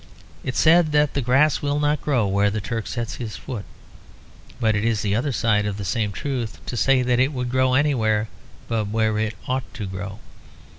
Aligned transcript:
It 0.43 0.55
is 0.55 0.59
said 0.59 0.93
that 0.93 1.13
the 1.13 1.21
grass 1.21 1.61
will 1.61 1.79
not 1.79 2.01
grow 2.01 2.25
where 2.25 2.49
the 2.49 2.59
Turk 2.59 2.87
sets 2.87 3.17
his 3.17 3.35
foot; 3.35 3.65
but 4.59 4.75
it 4.75 4.83
is 4.83 5.03
the 5.03 5.15
other 5.15 5.31
side 5.31 5.67
of 5.67 5.77
the 5.77 5.85
same 5.85 6.11
truth 6.11 6.59
to 6.65 6.75
say 6.75 7.03
that 7.03 7.19
it 7.19 7.31
would 7.33 7.51
grow 7.51 7.75
anywhere 7.75 8.27
but 8.67 8.87
where 8.87 9.19
it 9.19 9.35
ought 9.47 9.71
to 9.75 9.85
grow. 9.85 10.17